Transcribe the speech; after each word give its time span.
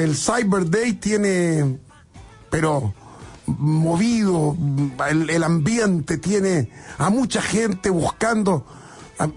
el 0.00 0.16
Cyber 0.16 0.68
Day 0.68 0.94
tiene, 0.94 1.78
pero 2.50 2.94
movido, 3.46 4.56
el, 5.08 5.42
ambiente 5.42 6.18
tiene 6.18 6.70
a 6.98 7.10
mucha 7.10 7.42
gente 7.42 7.90
buscando. 7.90 8.66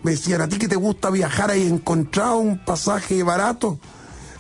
Me 0.04 0.12
decían, 0.12 0.42
¿a 0.42 0.48
ti 0.48 0.58
que 0.58 0.68
te 0.68 0.76
gusta 0.76 1.10
viajar 1.10 1.56
y 1.58 1.68
encontrar 1.68 2.36
un 2.36 2.64
pasaje 2.64 3.22
barato? 3.24 3.80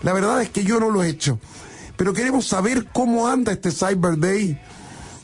La 0.01 0.13
verdad 0.13 0.41
es 0.41 0.49
que 0.49 0.63
yo 0.63 0.79
no 0.79 0.89
lo 0.89 1.03
he 1.03 1.09
hecho. 1.09 1.39
Pero 1.97 2.13
queremos 2.13 2.47
saber 2.47 2.87
cómo 2.91 3.27
anda 3.27 3.51
este 3.51 3.71
Cyber 3.71 4.17
Day 4.17 4.59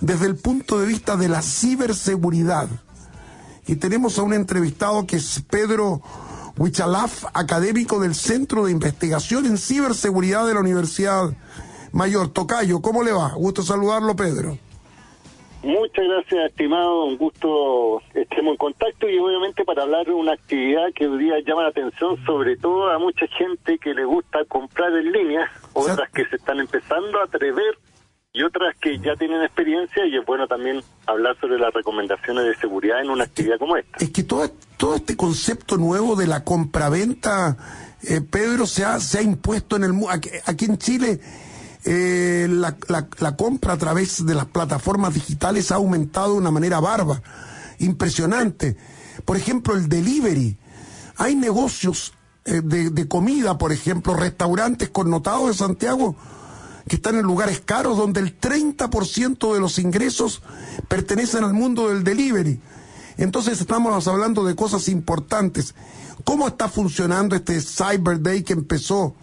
desde 0.01 0.25
el 0.25 0.35
punto 0.35 0.79
de 0.79 0.87
vista 0.87 1.15
de 1.15 1.29
la 1.29 1.41
ciberseguridad. 1.41 2.67
Y 3.65 3.75
tenemos 3.75 4.17
a 4.17 4.23
un 4.23 4.33
entrevistado 4.33 5.05
que 5.05 5.17
es 5.17 5.43
Pedro 5.49 6.01
Huichalaf, 6.59 7.23
académico 7.33 8.01
del 8.01 8.13
Centro 8.13 8.65
de 8.65 8.73
Investigación 8.73 9.45
en 9.45 9.57
Ciberseguridad 9.57 10.45
de 10.45 10.55
la 10.55 10.59
Universidad 10.59 11.29
Mayor. 11.93 12.33
Tocayo, 12.33 12.81
¿cómo 12.81 13.01
le 13.01 13.13
va? 13.13 13.31
Gusto 13.35 13.61
saludarlo, 13.61 14.13
Pedro. 14.13 14.57
Muchas 15.63 16.05
gracias, 16.05 16.51
estimado. 16.51 17.05
Un 17.05 17.17
gusto 17.17 18.01
estemos 18.13 18.51
en 18.51 18.57
contacto 18.57 19.07
y 19.07 19.17
obviamente 19.19 19.63
para 19.63 19.83
hablar 19.83 20.05
de 20.05 20.11
una 20.11 20.33
actividad 20.33 20.91
que 20.93 21.07
hoy 21.07 21.23
día 21.23 21.35
llama 21.47 21.63
la 21.63 21.69
atención, 21.69 22.17
sobre 22.25 22.57
todo 22.57 22.91
a 22.91 22.99
mucha 22.99 23.25
gente 23.27 23.77
que 23.77 23.93
le 23.93 24.03
gusta 24.03 24.43
comprar 24.43 24.91
en 24.91 25.13
línea, 25.13 25.49
otras 25.71 26.09
que 26.11 26.25
se 26.25 26.35
están 26.35 26.59
empezando 26.59 27.21
a 27.21 27.23
atrever 27.23 27.77
y 28.31 28.43
otras 28.43 28.75
que 28.79 28.99
ya 28.99 29.15
tienen 29.15 29.41
experiencia 29.41 30.05
y 30.05 30.15
es 30.15 30.25
bueno 30.25 30.47
también 30.47 30.83
hablar 31.07 31.35
sobre 31.39 31.57
las 31.57 31.73
recomendaciones 31.73 32.45
de 32.45 32.55
seguridad 32.57 33.01
en 33.01 33.09
una 33.09 33.23
actividad 33.23 33.57
como 33.57 33.75
esta. 33.75 33.97
Es 33.97 34.11
que 34.11 34.23
todo, 34.23 34.51
todo 34.77 34.95
este 34.95 35.17
concepto 35.17 35.77
nuevo 35.77 36.15
de 36.15 36.27
la 36.27 36.43
compraventa, 36.43 37.57
eh, 38.03 38.21
Pedro, 38.21 38.67
se 38.67 38.85
ha, 38.85 38.99
se 38.99 39.17
ha 39.17 39.21
impuesto 39.23 39.77
en 39.77 39.83
el 39.83 39.93
aquí, 40.09 40.29
aquí 40.45 40.65
en 40.65 40.77
Chile. 40.77 41.19
Eh, 41.85 42.47
la, 42.49 42.77
la, 42.87 43.35
compra 43.35 43.73
a 43.73 43.77
través 43.77 44.23
de 44.25 44.35
las 44.35 44.45
plataformas 44.45 45.13
digitales 45.13 45.71
ha 45.71 45.75
aumentado 45.75 46.33
de 46.33 46.39
una 46.39 46.51
manera 46.51 46.79
barba, 46.79 47.23
impresionante. 47.79 48.75
Por 49.25 49.37
ejemplo, 49.37 49.75
el 49.75 49.89
delivery. 49.89 50.57
Hay 51.15 51.35
negocios 51.35 52.13
eh, 52.45 52.61
de, 52.63 52.91
de 52.91 53.07
comida, 53.07 53.57
por 53.57 53.71
ejemplo, 53.71 54.13
restaurantes 54.13 54.89
connotados 54.89 55.47
de 55.47 55.53
Santiago 55.55 56.15
que 56.89 56.95
están 56.95 57.15
en 57.15 57.21
lugares 57.21 57.61
caros 57.61 57.97
donde 57.97 58.19
el 58.19 58.37
30% 58.37 59.53
de 59.53 59.59
los 59.59 59.77
ingresos 59.77 60.41
pertenecen 60.87 61.43
al 61.43 61.53
mundo 61.53 61.87
del 61.87 62.03
delivery. 62.03 62.59
Entonces 63.17 63.61
estamos 63.61 64.07
hablando 64.07 64.43
de 64.43 64.55
cosas 64.55 64.89
importantes. 64.89 65.75
¿Cómo 66.23 66.47
está 66.47 66.67
funcionando 66.67 67.35
este 67.35 67.61
Cyber 67.61 68.21
Day 68.21 68.43
que 68.43 68.53
empezó, 68.53 69.15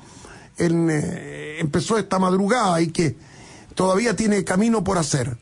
en, 0.59 0.89
eh, 0.91 1.59
empezó 1.59 1.99
esta 1.99 2.19
madrugada 2.19 2.81
y 2.81 2.93
que 2.93 3.17
todavía 3.75 4.15
tiene 4.15 4.45
camino 4.45 4.85
por 4.85 4.97
hacer? 4.97 5.37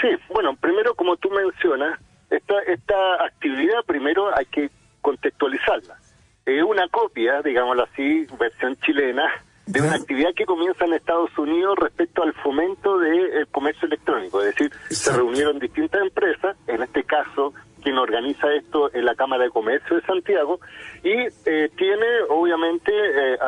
Sí, 0.00 0.08
bueno, 0.28 0.54
primero 0.56 0.94
como 0.94 1.16
tú 1.16 1.30
mencionas, 1.30 1.98
esta, 2.28 2.60
esta 2.66 3.24
actividad 3.24 3.84
primero 3.86 4.36
hay 4.36 4.44
que 4.46 4.70
contextualizarla. 5.00 5.96
Es 6.44 6.62
una 6.62 6.88
copia, 6.88 7.40
digámoslo 7.42 7.84
así, 7.84 8.26
versión 8.38 8.76
chilena, 8.84 9.30
de 9.70 9.80
una 9.80 9.94
actividad 9.94 10.34
que 10.34 10.46
comienza 10.46 10.84
en 10.84 10.94
Estados 10.94 11.30
Unidos 11.38 11.78
respecto 11.78 12.24
al 12.24 12.32
fomento 12.34 12.98
del 12.98 13.46
comercio 13.52 13.86
electrónico. 13.86 14.40
Es 14.42 14.56
decir, 14.56 14.72
se 14.90 15.12
reunieron 15.12 15.60
distintas 15.60 16.02
empresas, 16.02 16.56
en 16.66 16.82
este 16.82 17.04
caso 17.04 17.54
quien 17.82 17.96
organiza 17.96 18.52
esto 18.52 18.92
es 18.92 19.02
la 19.02 19.14
Cámara 19.14 19.44
de 19.44 19.50
Comercio 19.50 19.96
de 19.96 20.02
Santiago, 20.02 20.60
y 21.02 21.12
eh, 21.46 21.70
tiene 21.76 22.06
obviamente 22.28 22.92
eh, 22.92 23.38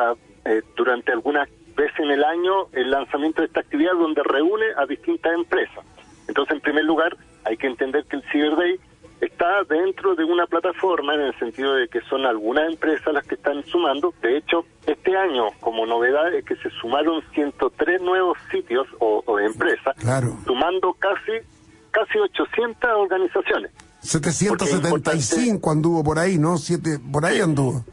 eh, 0.45 0.61
durante 0.75 1.11
algunas 1.11 1.47
veces 1.75 1.99
en 1.99 2.11
el 2.11 2.23
año 2.23 2.67
el 2.71 2.89
lanzamiento 2.89 3.41
de 3.41 3.47
esta 3.47 3.59
actividad 3.59 3.93
donde 3.93 4.23
reúne 4.23 4.65
a 4.77 4.85
distintas 4.85 5.33
empresas. 5.33 5.85
Entonces, 6.27 6.55
en 6.55 6.61
primer 6.61 6.85
lugar, 6.85 7.17
hay 7.43 7.57
que 7.57 7.67
entender 7.67 8.05
que 8.05 8.15
el 8.15 8.23
Cyber 8.31 8.55
Day 8.55 8.79
está 9.25 9.63
dentro 9.69 10.15
de 10.15 10.23
una 10.23 10.45
plataforma 10.47 11.15
en 11.15 11.21
el 11.21 11.39
sentido 11.39 11.75
de 11.75 11.87
que 11.87 12.01
son 12.01 12.25
algunas 12.25 12.71
empresas 12.71 13.13
las 13.13 13.25
que 13.25 13.35
están 13.35 13.63
sumando. 13.65 14.13
De 14.21 14.37
hecho, 14.37 14.65
este 14.85 15.15
año, 15.15 15.47
como 15.59 15.85
novedad, 15.85 16.33
es 16.33 16.43
que 16.45 16.55
se 16.57 16.69
sumaron 16.81 17.21
103 17.33 18.01
nuevos 18.01 18.37
sitios 18.51 18.87
o, 18.99 19.23
empresas, 19.39 19.95
sumando 20.45 20.93
casi 20.93 21.31
casi 21.91 22.17
800 22.17 22.89
organizaciones. 22.91 23.71
775 24.01 25.71
anduvo 25.71 26.03
por 26.03 26.19
ahí, 26.19 26.37
¿no? 26.37 26.57
Siete, 26.57 26.99
por 27.11 27.25
ahí 27.25 27.39
anduvo. 27.39 27.85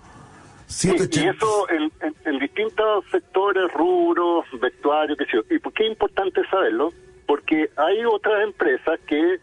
Sí, 0.67 0.89
y 0.89 1.27
eso 1.27 1.69
en, 1.69 1.91
en, 2.25 2.39
distintos 2.39 3.05
sectores, 3.11 3.73
rubros, 3.75 4.45
vestuarios, 4.61 5.19
qué 5.19 5.25
sé 5.25 5.31
yo. 5.35 5.55
¿Y 5.55 5.59
por 5.59 5.73
qué 5.73 5.85
es 5.85 5.91
importante 5.91 6.41
saberlo? 6.49 6.93
Porque 7.27 7.71
hay 7.77 8.05
otras 8.05 8.45
empresas 8.45 8.99
que 9.07 9.41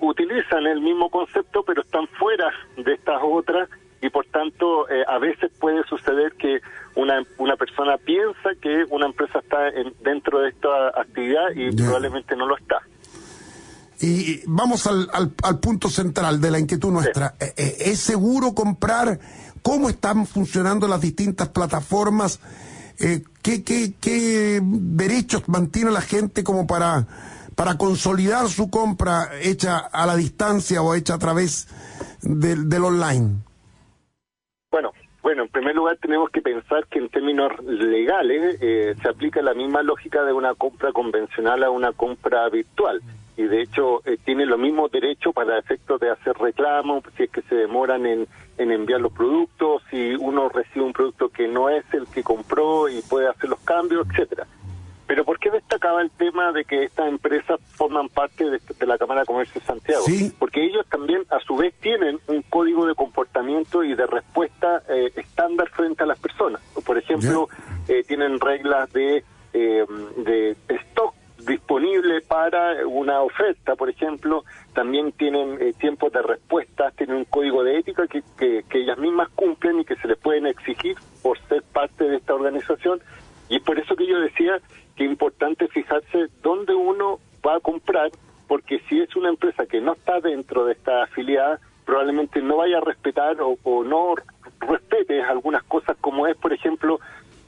utilizan 0.00 0.66
el 0.66 0.80
mismo 0.80 1.10
concepto, 1.10 1.62
pero 1.64 1.82
están 1.82 2.06
fuera 2.18 2.50
de 2.76 2.94
estas 2.94 3.20
otras 3.22 3.68
y 4.02 4.10
por 4.10 4.26
tanto 4.26 4.88
eh, 4.88 5.04
a 5.06 5.18
veces 5.18 5.50
puede 5.58 5.82
suceder 5.84 6.32
que 6.34 6.60
una, 6.94 7.22
una 7.38 7.56
persona 7.56 7.96
piensa 7.98 8.50
que 8.60 8.84
una 8.90 9.06
empresa 9.06 9.38
está 9.38 9.58
dentro 10.02 10.40
de 10.40 10.50
esta 10.50 10.88
actividad 10.88 11.50
y 11.54 11.74
probablemente 11.74 12.36
no 12.36 12.46
lo 12.46 12.56
está. 12.56 12.82
Y 14.00 14.42
vamos 14.46 14.86
al, 14.86 15.08
al, 15.42 15.58
punto 15.58 15.88
central 15.88 16.38
de 16.38 16.50
la 16.50 16.58
inquietud 16.58 16.92
nuestra. 16.92 17.34
Eh, 17.40 17.54
eh, 17.56 17.76
¿Es 17.86 18.00
seguro 18.00 18.54
comprar? 18.54 19.18
¿Cómo 19.62 19.88
están 19.88 20.26
funcionando 20.26 20.86
las 20.86 21.00
distintas 21.00 21.48
plataformas? 21.48 22.40
¿qué, 22.98 23.62
qué, 23.62 23.94
¿Qué 24.00 24.60
derechos 24.62 25.48
mantiene 25.48 25.90
la 25.90 26.00
gente 26.00 26.42
como 26.42 26.66
para 26.66 27.06
para 27.56 27.78
consolidar 27.78 28.46
su 28.48 28.70
compra 28.70 29.30
hecha 29.42 29.78
a 29.78 30.06
la 30.06 30.14
distancia 30.14 30.82
o 30.82 30.94
hecha 30.94 31.14
a 31.14 31.18
través 31.18 31.66
del, 32.22 32.68
del 32.68 32.84
online? 32.84 33.42
Bueno, 34.70 34.92
bueno, 35.22 35.42
en 35.42 35.48
primer 35.48 35.74
lugar 35.74 35.96
tenemos 36.00 36.30
que 36.30 36.42
pensar 36.42 36.86
que 36.86 36.98
en 36.98 37.08
términos 37.08 37.50
legales 37.64 38.58
eh, 38.60 38.94
se 39.00 39.08
aplica 39.08 39.42
la 39.42 39.54
misma 39.54 39.82
lógica 39.82 40.22
de 40.22 40.32
una 40.32 40.54
compra 40.54 40.92
convencional 40.92 41.64
a 41.64 41.70
una 41.70 41.92
compra 41.92 42.48
virtual 42.48 43.00
y 43.36 43.44
de 43.44 43.62
hecho 43.62 44.02
eh, 44.04 44.18
tiene 44.24 44.46
los 44.46 44.58
mismos 44.58 44.90
derechos 44.90 45.34
para 45.34 45.58
efectos 45.58 45.98
de 46.00 46.10
hacer 46.10 46.36
reclamos, 46.38 47.04
si 47.16 47.24
es 47.24 47.30
que 47.30 47.42
se 47.42 47.54
demoran 47.54 48.06
en, 48.06 48.28
en 48.58 48.70
enviar 48.70 49.00
los 49.00 49.12
productos, 49.12 49.82
si 49.90 50.14
uno 50.14 50.48
recibe 50.48 50.84
un 50.84 50.92
producto 50.92 51.28
que 51.30 51.48
no 51.48 51.68
es 51.70 51.84
el 51.92 52.06
que 52.06 52.22
compró 52.22 52.88
y 52.88 53.02
puede 53.02 53.28
hacer 53.28 53.50
los 53.50 53.60
cambios, 53.60 54.06
etcétera. 54.10 54.46
Pero 55.06 55.24
¿por 55.24 55.38
qué 55.38 55.50
destacaba 55.50 56.02
el 56.02 56.10
tema 56.10 56.50
de 56.52 56.64
que 56.64 56.84
estas 56.84 57.08
empresas 57.08 57.60
forman 57.76 58.08
parte 58.08 58.44
de, 58.50 58.86
la 58.86 58.98
Cámara 58.98 59.20
de 59.20 59.26
Comercio 59.26 59.60
de 59.60 59.66
Santiago? 59.66 60.04
Porque 60.38 60.64
ellos 60.64 60.84
también 60.88 61.22
a 61.30 61.38
su 61.40 61.56
vez 61.56 61.74
tienen 61.80 62.18
un 62.26 62.42
código 62.42 62.86
de 62.86 62.94
comportamiento 62.94 63.84
y 63.84 63.94
de 63.94 64.06
respuesta 64.06 64.82
eh, 64.88 65.12
estándar 65.14 65.68
frente 65.70 66.02
a 66.02 66.06
las 66.06 66.18
personas. 66.18 66.60
Por 66.84 66.98
ejemplo, 66.98 67.48
eh, 67.86 68.02
tienen 68.06 68.40
reglas 68.40 68.92
de, 68.92 69.22
eh, 69.52 69.86
de 70.16 70.56
stock 70.68 71.14
disponible 71.46 72.22
para 72.22 72.84
una 72.84 73.20
oferta, 73.20 73.76
por 73.76 73.88
ejemplo, 73.88 74.44
también 74.74 75.12
tienen 75.12 75.72
tiempos 75.74 76.12
de 76.12 76.22
respuesta, 76.22 76.90
tienen 76.96 77.18
un 77.18 77.24
código 77.26 77.62
de 77.62 77.78
ética 77.78 78.08
que, 78.08 78.22
que, 78.36 78.64
que 78.68 78.78
ellas 78.80 78.98
mismas 78.98 79.28
cumplen 79.36 79.78
y 79.78 79.84
que 79.84 79.94
se 79.96 80.08
les 80.08 80.18
pueden 80.18 80.46
exigir 80.46 80.96
por 81.22 81.38
ser 81.46 81.62
parte 81.62 82.02
de 82.02 82.16
esta 82.16 82.34
organización. 82.34 83.00
Y 83.48 83.58
es 83.58 83.62
por 83.62 83.78
eso 83.78 83.94
que 83.94 84.08
yo 84.08 84.18
decía 84.18 84.60
que 84.96 85.04
es 85.04 85.10
importante 85.10 85.68
fijarse 85.68 86.26
dónde 86.42 86.74
uno 86.74 87.20
va 87.46 87.56
a 87.56 87.60
comprar, 87.60 88.10
porque 88.48 88.80
si 88.88 89.00
es 89.00 89.14
una 89.14 89.28
empresa 89.28 89.66
que 89.66 89.80
no 89.80 89.92
está 89.92 90.20
dentro 90.20 90.64
de 90.64 90.72
esta 90.72 91.04
afiliada, 91.04 91.60
probablemente 91.84 92.42
no 92.42 92.56
vaya 92.56 92.78
a 92.78 92.80
respetar 92.80 93.36
o, 93.40 93.84
no 93.84 94.14
respete 94.60 95.22
algunas 95.22 95.62
cosas 95.64 95.96
como 96.00 96.26
es, 96.26 96.36
por 96.36 96.52
ejemplo, 96.52 96.98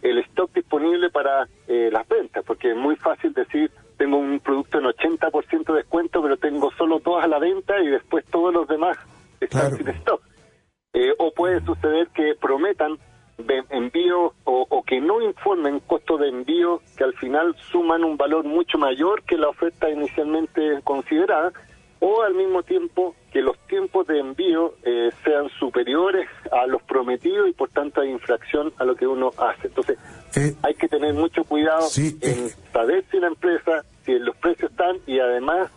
el 0.03 0.19
stock 0.19 0.53
disponible 0.53 1.11
para 1.11 1.49
eh, 1.67 1.89
las 1.93 2.07
ventas, 2.07 2.45
porque 2.47 2.71
es 2.71 2.77
muy 2.77 2.97
fácil 2.97 3.33
decir, 3.33 3.71
no 15.59 15.69
informen 15.69 15.81
costo 15.81 16.17
de 16.19 16.29
envío 16.29 16.81
que 16.97 17.05
al 17.05 17.15
final 17.15 17.55
suman 17.71 18.05
un 18.05 18.17
valor 18.17 18.45
mucho 18.45 18.79
mayor 18.79 19.23
que 19.23 19.37
la 19.37 19.49
oferta 19.49 19.91
inicialmente 19.91 20.81
considerada 20.85 21.53
o 22.01 22.23
al 22.23 22.35
mismo 22.35 22.63
tiempo 22.63 23.15
que 23.33 23.43
los 23.43 23.59
tiempos 23.67 24.07
de 24.07 24.21
envío 24.21 24.75
eh, 24.85 25.11
sean 25.25 25.49
superiores 25.59 26.29
a 26.53 26.67
los 26.67 26.83
prometidos 26.83 27.49
y 27.49 27.53
por 27.53 27.71
tanto 27.71 28.01
hay 28.01 28.11
infracción 28.11 28.73
a 28.79 28.85
lo 28.85 28.95
que 28.95 29.07
uno 29.07 29.31
hace. 29.37 29.67
Entonces 29.67 29.99
eh, 30.37 30.55
hay 30.63 30.75
que 30.75 30.89
tener 30.89 31.15
mucho 31.15 31.45
cuidado 31.45 31.89
en 31.97 32.19
eh. 32.21 32.51
saber 32.73 33.05
si 33.11 33.19
la 33.19 33.27
empresa, 33.27 33.85
si 34.05 34.19
los 34.19 34.37
precios 34.37 34.71
están 34.71 34.97
y 35.07 35.19
además 35.19 35.71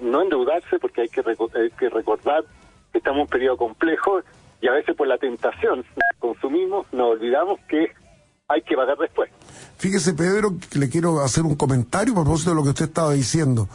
no 0.00 0.22
endeudarse 0.22 0.78
porque 0.78 1.02
hay 1.02 1.08
que, 1.08 1.22
hay 1.54 1.70
que 1.70 1.88
recordar 1.88 2.44
que 2.92 2.98
estamos 2.98 3.18
en 3.18 3.22
un 3.22 3.28
periodo 3.28 3.56
complejo 3.56 4.22
y 4.60 4.68
a 4.68 4.72
veces 4.72 4.94
por 4.94 5.08
la 5.08 5.18
tentación 5.18 5.84
consumimos, 6.20 6.86
nos 6.92 7.12
olvidamos 7.12 7.58
que 7.68 7.90
hay 8.52 8.62
que 8.62 8.76
pagar 8.76 8.98
después. 8.98 9.30
Fíjese, 9.78 10.12
Pedro, 10.14 10.56
que 10.70 10.78
le 10.78 10.88
quiero 10.88 11.20
hacer 11.22 11.44
un 11.44 11.56
comentario 11.56 12.12
a 12.12 12.22
propósito 12.22 12.50
de 12.50 12.56
lo 12.56 12.62
que 12.62 12.70
usted 12.70 12.84
estaba 12.86 13.12
diciendo. 13.12 13.68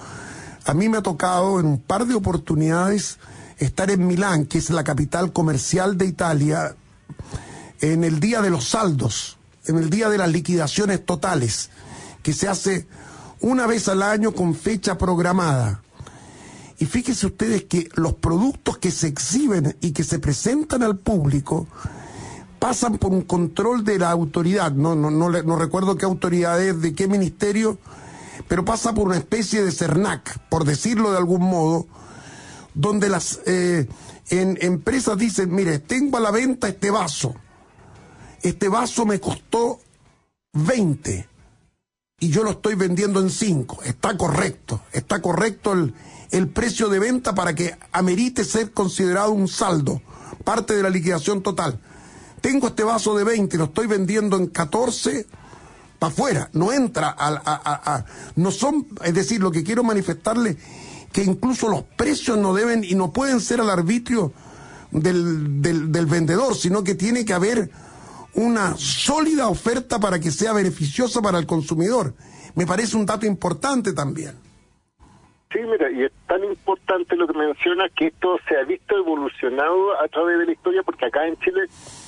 A 0.66 0.74
mí 0.74 0.90
me 0.90 0.98
ha 0.98 1.02
tocado 1.02 1.60
en 1.60 1.66
un 1.66 1.80
par 1.80 2.06
de 2.06 2.16
oportunidades 2.16 3.20
estar 3.58 3.90
en 3.90 4.06
Milán, 4.06 4.46
que 4.46 4.58
es 4.58 4.70
la 4.70 4.84
capital 4.84 5.34
comercial 5.34 5.98
de 5.98 6.06
Italia, 6.06 6.76
en 7.82 8.04
el 8.04 8.20
día 8.20 8.42
de 8.42 8.50
los 8.50 8.70
saldos, 8.70 9.38
en 9.66 9.78
el 9.78 9.90
día 9.90 10.10
de 10.10 10.18
las 10.18 10.32
liquidaciones 10.32 11.06
totales, 11.06 11.70
que 12.24 12.34
se 12.34 12.48
hace 12.48 12.88
una 13.42 13.68
vez 13.68 13.88
al 13.88 14.04
año 14.04 14.32
con 14.32 14.56
fecha 14.56 14.98
programada. 14.98 15.82
Y 16.80 16.86
fíjense 16.86 17.26
ustedes 17.26 17.64
que 17.64 17.90
los 17.96 18.14
productos 18.14 18.78
que 18.78 18.92
se 18.92 19.08
exhiben 19.08 19.76
y 19.82 19.92
que 19.92 20.04
se 20.04 20.20
presentan 20.20 20.84
al 20.84 20.98
público 20.98 21.68
pasan 22.60 22.98
por 22.98 23.12
un 23.12 23.22
control 23.22 23.84
de 23.84 24.00
la 24.00 24.12
autoridad, 24.12 24.72
no, 24.72 24.96
no, 24.96 25.12
no, 25.12 25.30
no 25.30 25.56
recuerdo 25.56 25.96
qué 25.96 26.06
autoridad 26.06 26.62
es, 26.62 26.82
de 26.82 26.94
qué 26.94 27.08
ministerio, 27.08 27.78
pero 28.48 28.66
pasa 28.66 28.94
por 28.94 29.08
una 29.08 29.18
especie 29.18 29.64
de 29.64 29.72
CERNAC, 29.72 30.40
por 30.50 30.66
decirlo 30.66 31.12
de 31.12 31.18
algún 31.18 31.42
modo, 31.42 31.88
donde 32.74 33.10
las 33.10 33.42
eh, 33.46 33.88
en, 34.30 34.58
empresas 34.62 35.18
dicen, 35.18 35.54
mire, 35.54 35.80
tengo 35.80 36.18
a 36.18 36.22
la 36.22 36.32
venta 36.32 36.68
este 36.68 36.92
vaso, 36.92 37.36
este 38.42 38.70
vaso 38.70 39.06
me 39.06 39.20
costó 39.20 39.80
20 40.54 41.28
y 42.20 42.30
yo 42.30 42.44
lo 42.44 42.52
estoy 42.52 42.76
vendiendo 42.76 43.20
en 43.20 43.30
5, 43.30 43.84
está 43.84 44.18
correcto, 44.18 44.82
está 44.92 45.22
correcto 45.22 45.74
el, 45.74 45.94
el 46.32 46.48
precio 46.48 46.90
de 46.90 47.00
venta 47.00 47.36
para 47.36 47.54
que 47.54 47.78
amerite 47.92 48.44
ser 48.44 48.72
considerado 48.72 49.32
un 49.32 49.48
saldo, 49.48 50.02
parte 50.44 50.76
de 50.76 50.84
la 50.84 50.90
liquidación 50.90 51.44
total 51.44 51.80
tengo 52.42 52.68
este 52.68 52.84
vaso 52.84 53.18
de 53.18 53.24
20, 53.24 53.58
lo 53.58 53.66
estoy 53.66 53.88
vendiendo 53.88 54.38
en 54.38 54.48
14, 54.48 55.26
para 56.00 56.14
afuera, 56.14 56.50
no 56.54 56.72
entra 56.72 57.10
a, 57.10 57.28
a, 57.28 57.96
a, 57.96 58.06
no 58.36 58.52
son, 58.52 58.88
es 59.04 59.14
decir, 59.14 59.42
lo 59.42 59.52
que 59.52 59.64
quiero 59.64 59.84
manifestarle, 59.84 60.58
que 61.12 61.24
incluso 61.24 61.68
los 61.68 61.84
precios 61.84 62.38
no 62.38 62.54
deben 62.54 62.84
y 62.84 62.96
no 62.96 63.12
pueden 63.12 63.42
ser 63.42 63.62
al 63.62 63.70
arbitrio 63.70 64.34
del, 64.92 65.62
del, 65.62 65.92
del 65.92 66.06
vendedor, 66.06 66.56
sino 66.56 66.84
que 66.84 66.96
tiene 66.96 67.26
que 67.26 67.34
haber 67.34 67.72
una 68.36 68.76
sólida 68.78 69.48
oferta 69.48 70.00
para 70.00 70.20
que 70.20 70.32
sea 70.32 70.54
beneficiosa 70.54 71.22
para 71.22 71.40
el 71.40 71.48
consumidor. 71.48 72.14
Me 72.56 72.68
parece 72.68 72.96
un 72.96 73.06
dato 73.06 73.26
importante 73.26 73.94
también. 73.94 74.36
Sí, 75.58 75.64
mira, 75.64 75.90
y 75.90 76.04
es 76.04 76.12
tan 76.28 76.44
importante 76.44 77.16
lo 77.16 77.26
que 77.26 77.34
menciona 77.34 77.90
que 77.90 78.08
esto 78.08 78.38
se 78.48 78.58
ha 78.58 78.64
visto 78.64 78.96
evolucionado 78.96 80.00
a 80.00 80.08
través 80.08 80.38
de 80.38 80.46
la 80.46 80.52
historia, 80.52 80.84
porque 80.84 81.08
acá 81.08 81.26
en 81.26 81.36
Chile, 81.40 81.62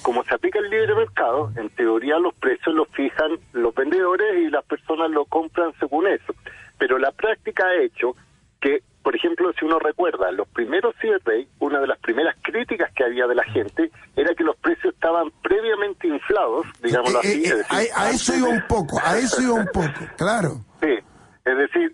como 0.04 0.24
se 0.24 0.36
aplica 0.36 0.60
el 0.60 0.70
libre 0.70 0.94
mercado, 0.94 1.52
en 1.56 1.68
teoría 1.70 2.20
los 2.20 2.36
precios 2.36 2.76
los 2.76 2.88
fijan 2.90 3.40
los 3.54 3.74
vendedores 3.74 4.38
y 4.46 4.52
las 4.52 4.64
personas 4.66 5.10
lo 5.10 5.26
compran 5.26 5.74
según 5.80 6.06
eso. 6.06 6.32
Pero 6.78 7.00
la 7.00 7.12
práctica 7.12 7.66
ha 7.66 7.82
hecho 7.82 8.14
que, 8.62 8.84
por 9.02 9.16
ejemplo, 9.16 9.52
si 9.58 9.66
uno 9.66 9.80
recuerda, 9.80 10.32
los 10.32 10.48
primeros 10.50 10.94
Cyber 11.02 11.48
una 11.58 11.80
de 11.80 11.88
las 11.88 11.98
primeras 11.98 12.36
críticas 12.44 12.92
que 12.94 13.04
había 13.04 13.26
de 13.26 13.34
la 13.34 13.46
gente 13.46 13.90
era 14.16 14.36
que 14.36 14.44
los 14.44 14.58
precios 14.58 14.94
estaban 14.94 15.32
previamente 15.42 16.08
inflados, 16.08 16.68
digámoslo 16.84 17.18
eh, 17.24 17.28
así. 17.28 17.46
Eh, 17.46 17.66
eh, 17.82 17.90
a, 17.96 18.04
a 18.04 18.10
eso 18.12 18.36
iba 18.36 18.50
un 18.50 18.64
poco, 18.68 19.00
a 19.04 19.18
eso 19.18 19.42
iba 19.42 19.56
un 19.56 19.70
poco, 19.74 20.06
claro. 20.18 20.69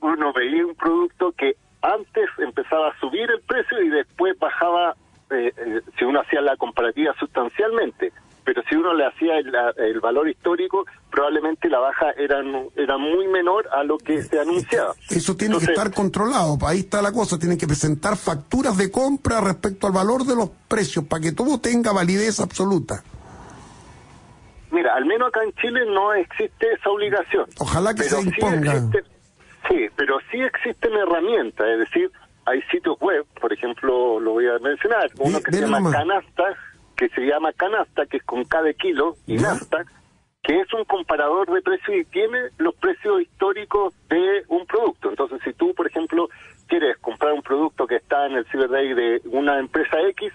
Uno 0.01 0.33
veía 0.33 0.65
un 0.65 0.75
producto 0.75 1.31
que 1.31 1.55
antes 1.81 2.29
empezaba 2.39 2.89
a 2.89 2.99
subir 2.99 3.29
el 3.29 3.41
precio 3.41 3.81
y 3.81 3.89
después 3.89 4.37
bajaba, 4.39 4.95
eh, 5.29 5.51
eh, 5.55 5.81
si 5.97 6.05
uno 6.05 6.21
hacía 6.21 6.41
la 6.41 6.57
comparativa 6.57 7.13
sustancialmente. 7.19 8.11
Pero 8.43 8.61
si 8.69 8.75
uno 8.75 8.93
le 8.93 9.05
hacía 9.07 9.39
el, 9.39 9.99
valor 9.99 10.29
histórico, 10.29 10.85
probablemente 11.09 11.67
la 11.67 11.79
baja 11.79 12.11
era, 12.11 12.43
era 12.75 12.95
muy 12.95 13.27
menor 13.27 13.67
a 13.71 13.83
lo 13.83 13.97
que 13.97 14.21
se 14.21 14.39
anunciaba. 14.39 14.93
Eso 15.09 15.35
tiene 15.35 15.57
que 15.57 15.65
estar 15.65 15.91
controlado, 15.91 16.55
ahí 16.67 16.81
está 16.81 17.01
la 17.01 17.11
cosa, 17.11 17.39
tienen 17.39 17.57
que 17.57 17.65
presentar 17.65 18.15
facturas 18.17 18.77
de 18.77 18.91
compra 18.91 19.41
respecto 19.41 19.87
al 19.87 19.93
valor 19.93 20.25
de 20.25 20.35
los 20.35 20.51
precios, 20.67 21.05
para 21.05 21.23
que 21.23 21.31
todo 21.31 21.59
tenga 21.59 21.91
validez 21.91 22.39
absoluta. 22.39 23.03
Mira, 24.71 24.93
al 24.93 25.05
menos 25.05 25.29
acá 25.29 25.43
en 25.43 25.53
Chile 25.53 25.81
no 25.87 26.13
existe 26.13 26.71
esa 26.71 26.89
obligación. 26.91 27.45
Ojalá 27.57 27.95
que 27.95 28.03
se 28.03 28.21
imponga. 28.21 28.79
Sí, 28.91 28.97
pero 29.95 30.17
sí 30.31 30.41
existen 30.41 30.93
herramientas, 30.93 31.67
es 31.67 31.79
decir, 31.79 32.11
hay 32.45 32.61
sitios 32.63 32.97
web, 32.99 33.25
por 33.39 33.51
ejemplo, 33.51 34.19
lo 34.19 34.31
voy 34.31 34.47
a 34.47 34.59
mencionar, 34.59 35.09
uno 35.19 35.39
que 35.41 35.51
se 35.51 35.61
llama 35.61 35.91
Canasta, 35.91 36.43
que 36.95 37.09
se 37.09 37.21
llama 37.21 37.51
Canasta, 37.53 38.05
que 38.05 38.17
es 38.17 38.23
con 38.23 38.43
cada 38.45 38.71
kilo, 38.73 39.15
y 39.25 39.35
Nasta, 39.35 39.83
que 40.43 40.59
es 40.59 40.71
un 40.73 40.85
comparador 40.85 41.51
de 41.51 41.61
precios 41.61 41.97
y 41.97 42.05
tiene 42.05 42.37
los 42.57 42.75
precios 42.75 43.21
históricos 43.21 43.95
de 44.09 44.43
un 44.47 44.65
producto. 44.67 45.09
Entonces, 45.09 45.41
si 45.43 45.53
tú, 45.53 45.73
por 45.73 45.87
ejemplo, 45.87 46.29
quieres 46.67 46.97
comprar 46.99 47.33
un 47.33 47.41
producto 47.41 47.87
que 47.87 47.95
está 47.95 48.27
en 48.27 48.33
el 48.33 48.45
Cyber 48.45 48.69
Day 48.69 48.93
de 48.93 49.21
una 49.25 49.59
empresa 49.59 49.99
X, 50.09 50.31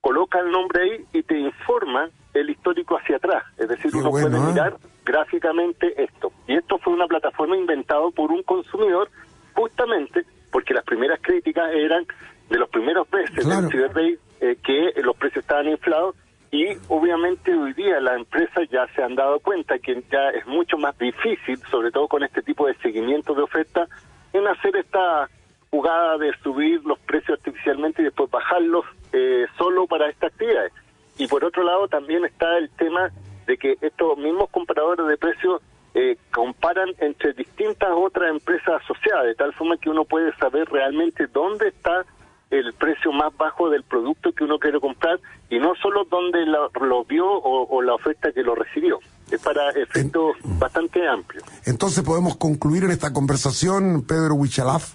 coloca 0.00 0.40
el 0.40 0.50
nombre 0.50 0.82
ahí 0.82 1.04
y 1.12 1.22
te 1.22 1.38
informa 1.38 2.08
el 2.32 2.48
histórico 2.48 2.96
hacia 2.96 3.16
atrás. 3.16 3.44
Es 3.58 3.68
decir, 3.68 3.94
uno 3.94 4.10
puede 4.10 4.26
¿eh? 4.26 4.72
Gráficamente 5.04 6.02
esto. 6.02 6.32
Y 6.46 6.56
esto 6.56 6.78
fue 6.78 6.92
una 6.92 7.06
plataforma 7.06 7.56
inventada 7.56 8.08
por 8.14 8.30
un 8.30 8.42
consumidor 8.42 9.10
justamente 9.54 10.24
porque 10.50 10.74
las 10.74 10.84
primeras 10.84 11.20
críticas 11.22 11.72
eran 11.72 12.06
de 12.48 12.58
los 12.58 12.68
primeros 12.68 13.06
meses 13.12 13.46
del 13.46 13.70
Cyber 13.70 13.92
Day 13.92 14.18
eh, 14.40 14.56
que 14.64 15.00
los 15.02 15.16
precios 15.16 15.42
estaban 15.42 15.68
inflados 15.68 16.16
y 16.50 16.66
obviamente 16.88 17.54
hoy 17.54 17.72
día 17.74 18.00
las 18.00 18.16
empresas 18.16 18.68
ya 18.70 18.86
se 18.94 19.02
han 19.02 19.14
dado 19.14 19.38
cuenta 19.38 19.78
que 19.78 20.02
ya 20.10 20.30
es 20.30 20.44
mucho 20.46 20.76
más 20.78 20.98
difícil, 20.98 21.60
sobre 21.70 21.92
todo 21.92 22.08
con 22.08 22.24
este 22.24 22.42
tipo 22.42 22.66
de 22.66 22.74
seguimiento 22.78 23.34
de 23.34 23.42
oferta, 23.42 23.86
en 24.32 24.48
hacer 24.48 24.76
esta 24.76 25.28
jugada 25.70 26.18
de 26.18 26.32
subir 26.42 26.84
los 26.84 26.98
precios 27.00 27.38
artificialmente 27.38 28.02
y 28.02 28.06
después 28.06 28.28
bajarlos 28.30 28.84
eh, 29.12 29.46
solo 29.56 29.86
para 29.86 30.08
estas 30.10 30.32
actividades. 30.32 30.72
Y 31.18 31.28
por 31.28 31.44
otro 31.44 31.62
lado 31.62 31.86
también 31.86 32.24
está 32.24 32.58
el 32.58 32.68
tema 32.70 33.10
de 33.50 33.58
que 33.58 33.76
estos 33.80 34.16
mismos 34.16 34.48
comparadores 34.50 35.08
de 35.08 35.16
precios 35.16 35.60
eh, 35.94 36.16
comparan 36.32 36.88
entre 36.98 37.32
distintas 37.32 37.90
otras 37.92 38.30
empresas 38.30 38.80
asociadas, 38.80 39.24
de 39.24 39.34
tal 39.34 39.52
forma 39.54 39.76
que 39.76 39.90
uno 39.90 40.04
puede 40.04 40.32
saber 40.36 40.68
realmente 40.70 41.26
dónde 41.26 41.68
está 41.68 42.06
el 42.50 42.72
precio 42.74 43.10
más 43.12 43.36
bajo 43.36 43.68
del 43.70 43.82
producto 43.82 44.32
que 44.32 44.44
uno 44.44 44.58
quiere 44.58 44.78
comprar 44.78 45.18
y 45.48 45.58
no 45.58 45.74
solo 45.82 46.04
dónde 46.04 46.46
lo, 46.46 47.04
vio 47.04 47.26
o, 47.26 47.82
la 47.82 47.94
oferta 47.94 48.30
que 48.32 48.42
lo 48.42 48.54
recibió. 48.54 49.00
Es 49.30 49.40
para 49.40 49.70
efectos 49.70 50.36
bastante 50.58 51.06
amplios. 51.08 51.44
Entonces 51.64 52.04
podemos 52.04 52.36
concluir 52.36 52.84
en 52.84 52.90
esta 52.90 53.12
conversación, 53.12 54.04
Pedro 54.06 54.34
Huichalaf, 54.34 54.94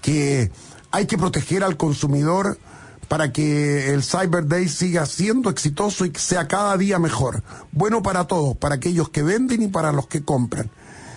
que 0.00 0.50
hay 0.92 1.06
que 1.06 1.18
proteger 1.18 1.62
al 1.62 1.76
consumidor 1.76 2.56
para 3.12 3.30
que 3.30 3.92
el 3.92 4.02
Cyber 4.02 4.48
Day 4.48 4.68
siga 4.68 5.04
siendo 5.04 5.50
exitoso 5.50 6.06
y 6.06 6.14
sea 6.14 6.48
cada 6.48 6.78
día 6.78 6.98
mejor. 6.98 7.42
Bueno 7.70 8.02
para 8.02 8.26
todos, 8.26 8.56
para 8.56 8.76
aquellos 8.76 9.10
que 9.10 9.22
venden 9.22 9.60
y 9.60 9.68
para 9.68 9.92
los 9.92 10.06
que 10.06 10.24
compran. 10.24 10.70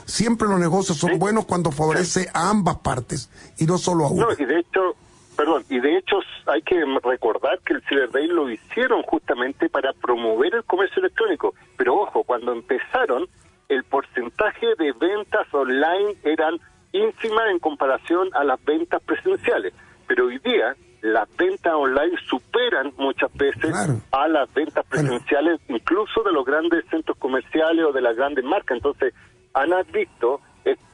Siempre 0.03 0.45
los 0.49 0.59
negocios 0.59 0.97
son 0.97 1.17
buenos 1.19 1.45
cuando 1.45 1.71
favorece 1.71 2.27
a 2.33 2.49
ambas 2.49 2.79
partes 2.79 3.29
y 3.57 3.65
no 3.65 3.77
solo 3.77 4.07
a 4.07 4.09
una. 4.09 4.25
No, 4.25 4.33
y 4.37 4.43
de 4.43 4.59
hecho, 4.59 4.81
perdón, 5.37 5.63
y 5.69 5.79
de 5.79 5.97
hecho 5.97 6.17
hay 6.47 6.61
que 6.63 6.83
recordar 7.01 7.59
que 7.59 7.75
el 7.75 7.81
Cyber 7.83 8.11
Day 8.11 8.27
lo 8.27 8.51
hicieron 8.51 9.01
justamente 9.03 9.69
para 9.69 9.93
promover 9.93 10.53
el 10.53 10.65
comercio 10.65 10.99
electrónico. 10.99 11.55
Pero 11.77 11.95
ojo, 11.95 12.25
cuando 12.25 12.51
empezaron, 12.51 13.25
el 13.69 13.85
porcentaje 13.85 14.67
de 14.77 14.91
ventas 14.91 15.47
online 15.53 16.17
eran 16.25 16.59
ínfima 16.91 17.49
en 17.51 17.59
comparación 17.59 18.27
a 18.33 18.43
las 18.43 18.61
ventas 18.65 19.01
presenciales. 19.01 19.73
Pero 20.07 20.25
hoy 20.25 20.39
día 20.39 20.75
las 21.15 21.33
ventas 21.37 21.73
online 21.73 22.17
superan 22.27 22.91
muchas 22.97 23.31
veces 23.35 23.73
a 24.11 24.27
las 24.27 24.53
ventas 24.53 24.85
presenciales, 24.85 25.61
incluso 25.69 26.23
de 26.23 26.33
los 26.33 26.43
grandes 26.43 26.83
centros 26.89 27.17
comerciales 27.17 27.85
o 27.85 27.93
de 27.93 28.01
las 28.01 28.17
grandes 28.17 28.43
marcas. 28.43 28.75
Entonces, 28.75 29.13
han 29.53 29.69
visto 29.93 30.41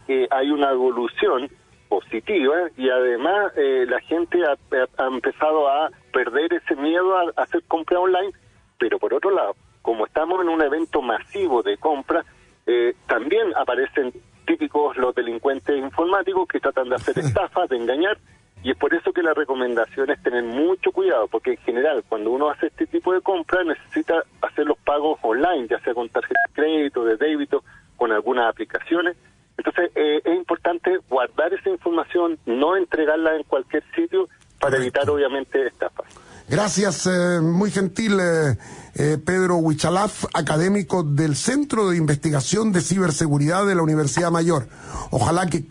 que 0.05 0.27
hay 0.29 0.51
una 0.51 0.69
evolución 0.69 1.49
positiva 1.89 2.53
y 2.77 2.87
además 2.89 3.51
eh, 3.55 3.85
la 3.89 3.99
gente 4.01 4.37
ha, 4.45 5.07
empezado 5.07 5.67
a 5.67 5.89
perder 6.13 6.53
ese 6.53 6.75
miedo 6.75 7.17
a, 7.17 7.41
hacer 7.41 7.63
compra 7.67 7.99
online, 7.99 8.31
pero 8.77 8.99
por 8.99 9.15
otro 9.15 9.31
lado, 9.31 9.55
como 9.81 10.05
estamos 10.05 10.39
en 10.41 10.49
un 10.49 10.61
evento 10.61 11.01
masivo 11.01 11.63
de 11.63 11.77
compra, 11.77 12.23
eh, 12.67 12.93
también 13.07 13.53
aparecen 13.55 14.13
típicos 14.45 14.95
los 14.97 15.15
delincuentes 15.15 15.75
informáticos 15.75 16.47
que 16.47 16.59
tratan 16.59 16.89
de 16.89 16.95
hacer 16.95 17.17
estafas, 17.25 17.67
de 17.69 17.77
engañar, 17.77 18.19
y 18.63 18.71
es 18.71 18.77
por 18.77 18.93
eso 18.93 19.11
que 19.11 19.23
la 19.23 19.33
recomendación 19.33 20.09
es 20.09 20.21
tener 20.21 20.43
mucho 20.43 20.91
cuidado, 20.91 21.27
porque 21.27 21.51
en 21.51 21.57
general 21.57 22.03
cuando 22.07 22.31
uno 22.31 22.49
hace 22.49 22.67
este 22.67 22.87
tipo 22.87 23.13
de 23.13 23.21
compra 23.21 23.63
necesita 23.63 24.23
hacer 24.41 24.65
los 24.65 24.77
pagos 24.79 25.19
online, 25.21 25.67
ya 25.69 25.79
sea 25.79 25.93
con 25.93 26.09
tarjeta 26.09 26.39
de 26.47 26.53
crédito, 26.53 27.03
de 27.03 27.17
débito, 27.17 27.63
con 27.97 28.11
algunas 28.11 28.49
aplicaciones. 28.49 29.17
Entonces 29.57 29.91
eh, 29.95 30.21
es 30.23 30.35
importante 30.35 30.97
guardar 31.09 31.53
esa 31.53 31.69
información, 31.69 32.37
no 32.45 32.75
entregarla 32.75 33.35
en 33.35 33.43
cualquier 33.43 33.83
sitio 33.95 34.27
para 34.59 34.77
evitar 34.77 35.09
obviamente 35.09 35.67
estafas. 35.67 36.05
Gracias, 36.51 37.07
eh, 37.07 37.39
muy 37.41 37.71
gentil 37.71 38.19
eh, 38.19 38.57
eh, 38.95 39.17
Pedro 39.25 39.55
Huichalaf, 39.55 40.25
académico 40.33 41.01
del 41.01 41.35
Centro 41.35 41.89
de 41.89 41.97
Investigación 41.97 42.73
de 42.73 42.81
Ciberseguridad 42.81 43.65
de 43.65 43.73
la 43.73 43.81
Universidad 43.81 44.31
Mayor. 44.31 44.67
Ojalá 45.11 45.47
que 45.47 45.63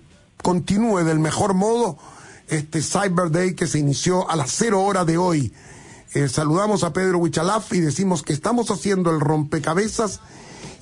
continúe 0.43 1.05
del 1.05 1.19
mejor 1.19 1.53
modo 1.53 1.99
este 2.51 2.83
Cyber 2.83 3.31
Day 3.31 3.55
que 3.55 3.67
se 3.67 3.79
inició 3.79 4.29
a 4.29 4.37
las 4.37 4.51
cero 4.53 4.83
horas 4.83 5.07
de 5.07 5.17
hoy. 5.17 5.53
saludamos 6.29 6.85
a 6.85 6.93
Pedro 6.93 7.19
Huichalaf 7.19 7.73
y 7.73 7.81
decimos 7.81 8.23
que 8.23 8.33
estamos 8.33 8.71
haciendo 8.71 9.11
el 9.11 9.21
rompecabezas 9.21 10.21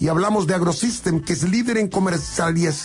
y 0.01 0.09
hablamos 0.09 0.47
de 0.47 0.55
AgroSystem, 0.55 1.21
que 1.23 1.33
es 1.33 1.43
líder 1.43 1.77
en 1.79 1.89
comercialización 1.89 2.69